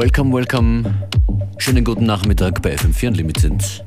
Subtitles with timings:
[0.00, 0.82] Welcome, welcome.
[1.58, 3.84] Schönen guten Nachmittag bei FM4 Unlimited.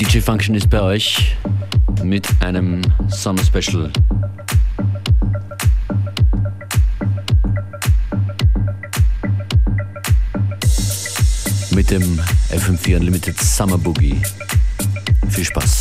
[0.00, 1.36] DJ Function ist bei euch
[2.02, 3.88] mit einem Summer Special.
[11.70, 12.18] Mit dem
[12.50, 14.20] FM4 Unlimited Summer Boogie.
[15.28, 15.79] Viel Spaß.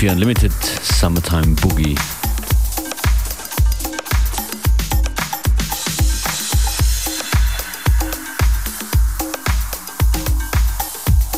[0.00, 1.94] FM4 Unlimited Summertime Boogie.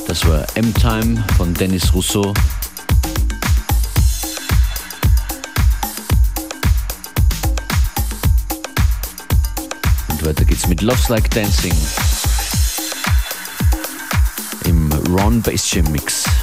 [0.07, 2.33] Das war M-Time von Dennis Rousseau.
[10.09, 11.75] Und weiter geht's mit Loves Like Dancing
[14.67, 16.42] im Ron Bass Mix.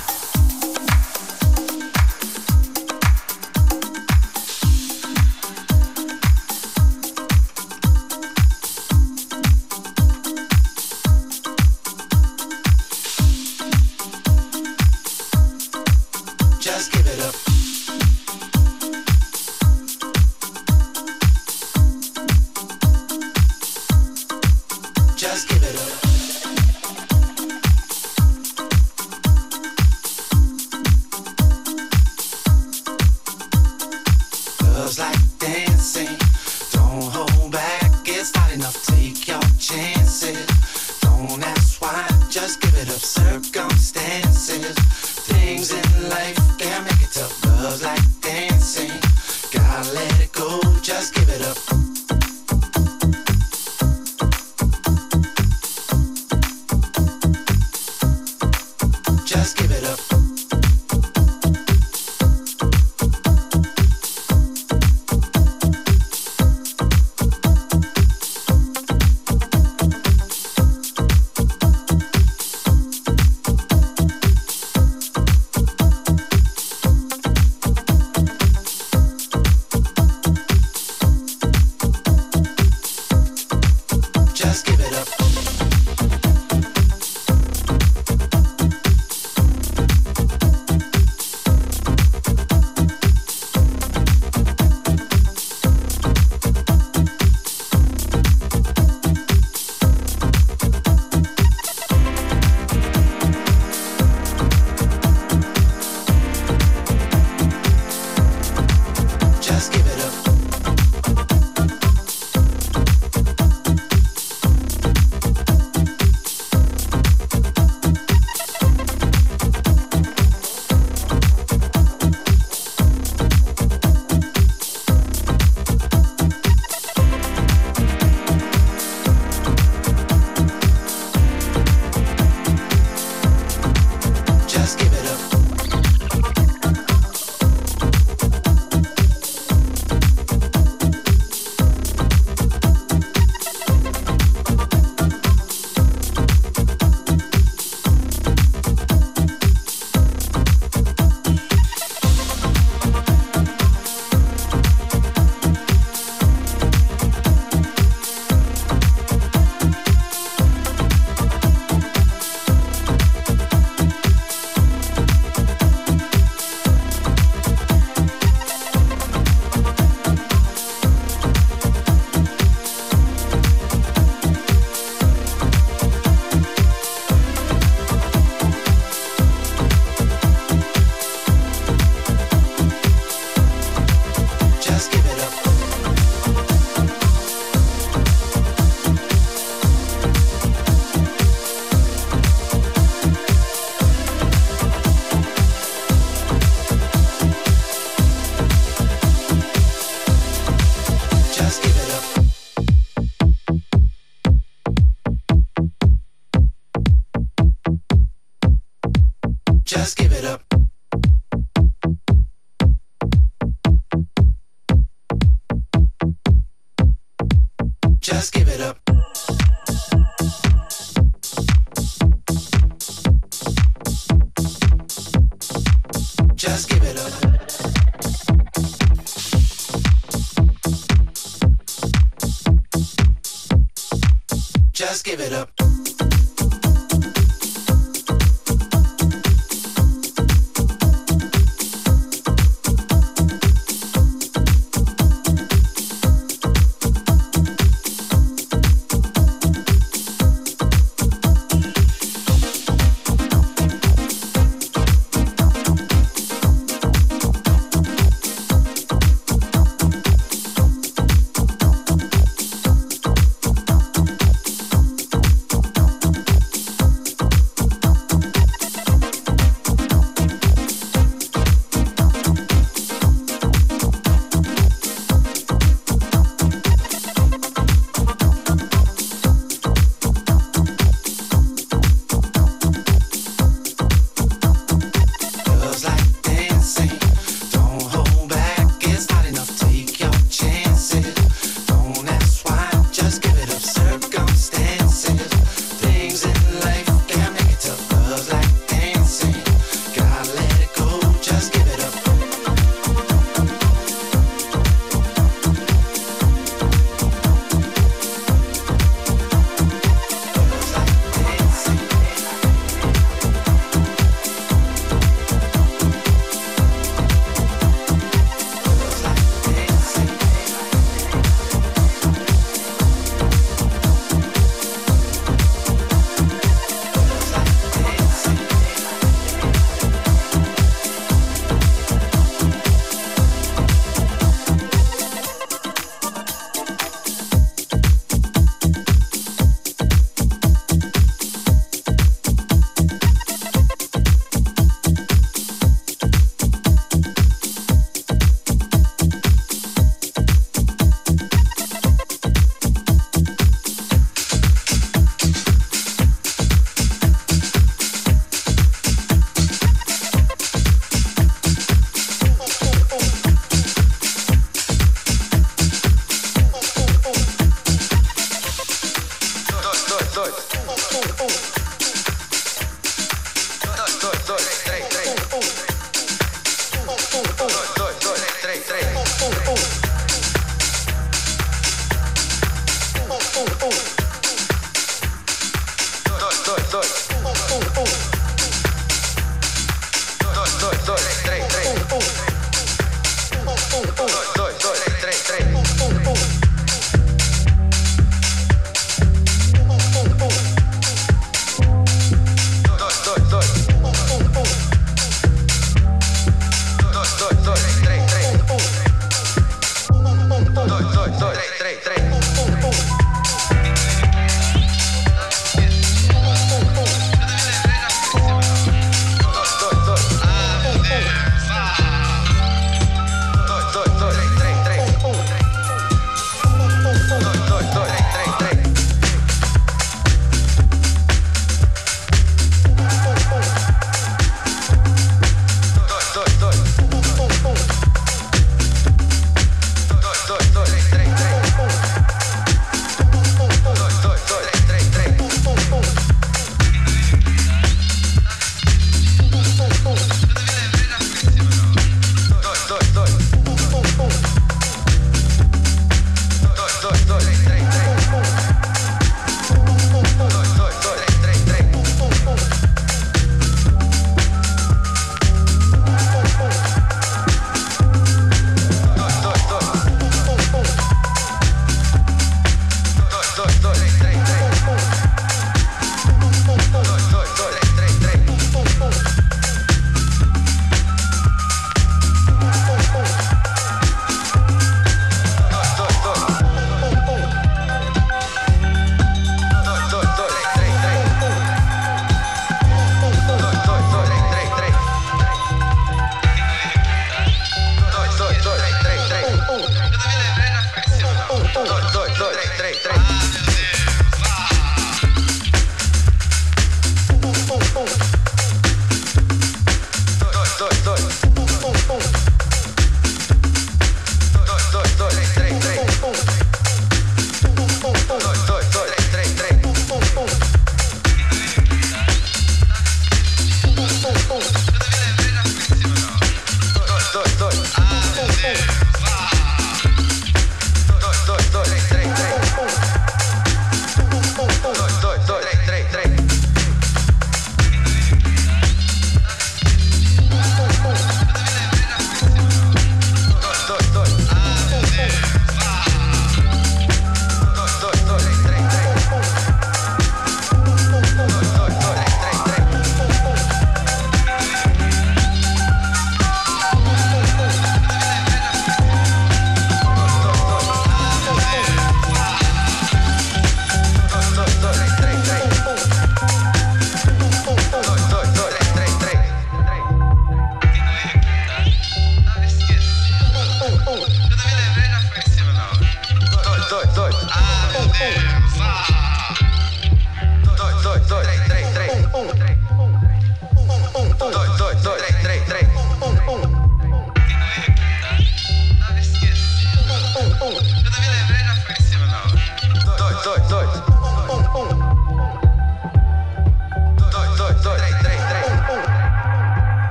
[209.90, 210.59] just give it up.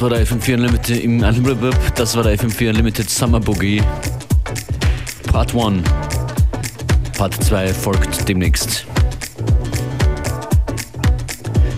[0.00, 1.74] Das war der FM4 Unlimited im Unlimited.
[1.94, 3.82] Das war der FM4 Unlimited Summer Boogie.
[5.30, 5.82] Part 1.
[7.18, 8.86] Part 2 folgt demnächst.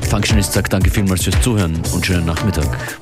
[0.09, 3.02] Functionist sagt danke vielmals fürs Zuhören und schönen Nachmittag.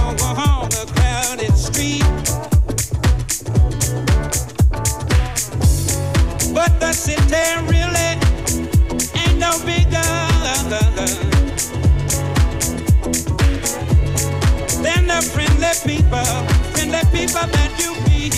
[15.29, 16.25] friendly people,
[16.73, 18.35] friendly people that you meet.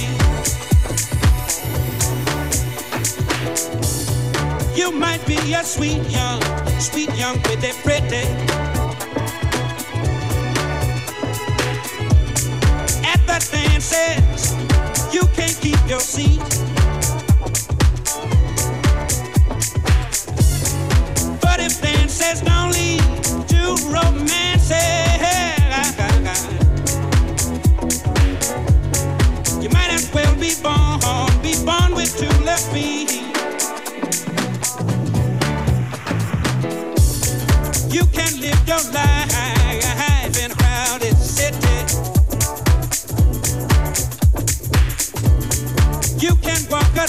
[4.78, 6.42] You might be a sweet young,
[6.80, 8.28] sweet young pretty pretty.
[13.06, 14.54] At the dances,
[15.14, 16.40] you can't keep your seat.
[21.42, 23.02] But if dances don't lead
[23.50, 24.13] to romance.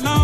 [0.00, 0.21] that long.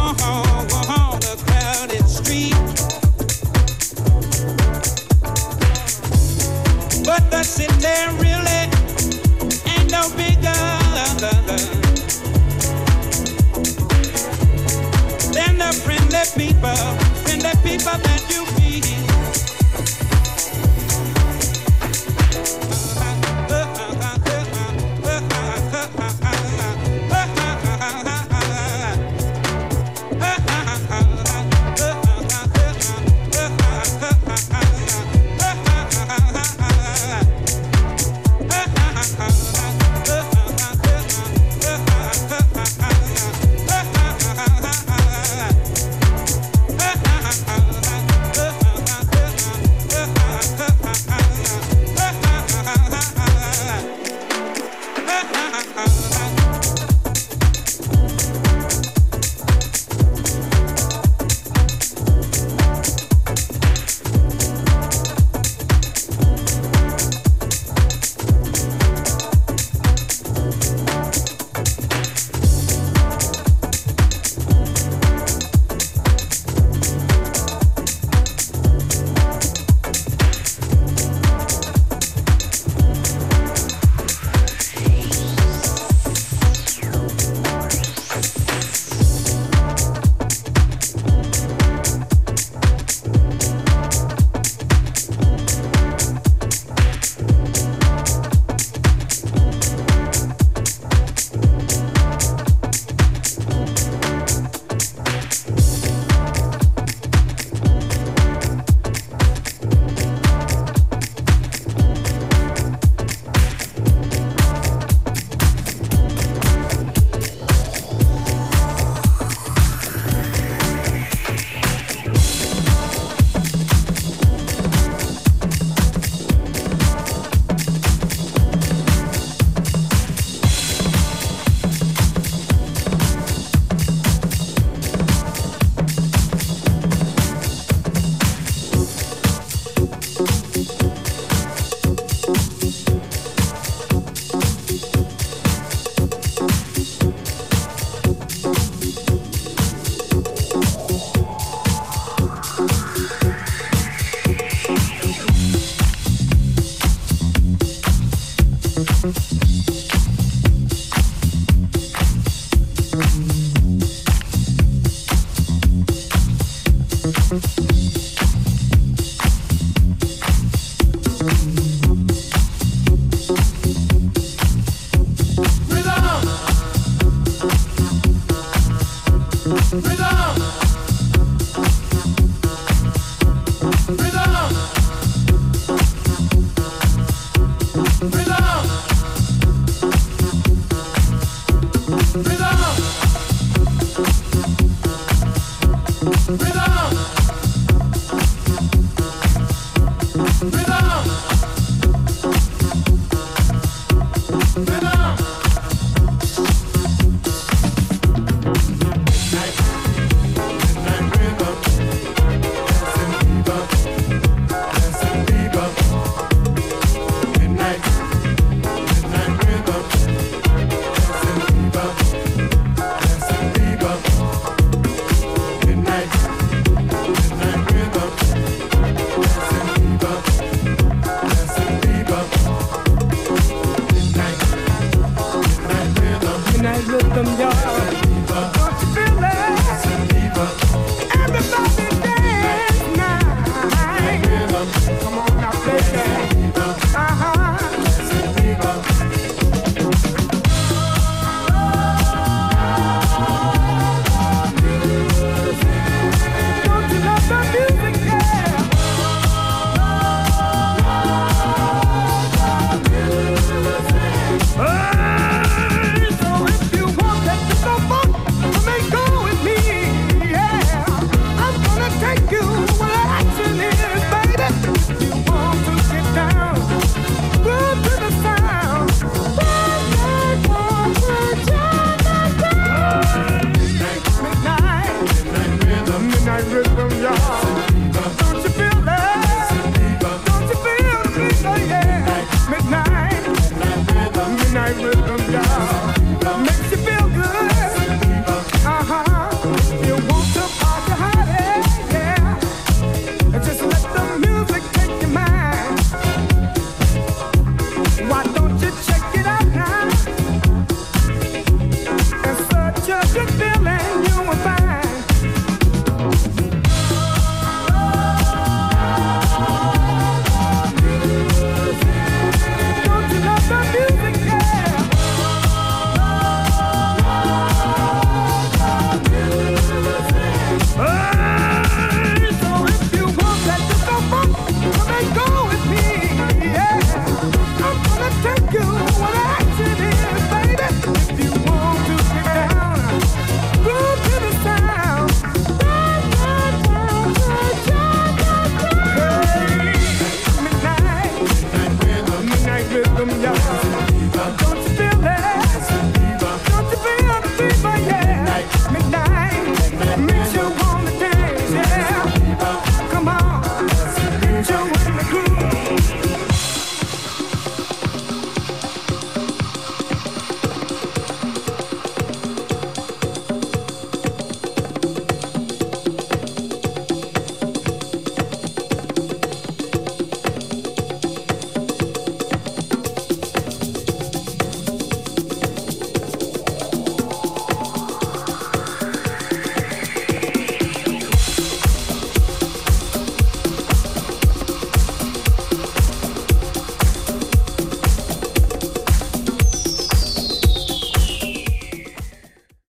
[196.28, 196.57] Rhythm.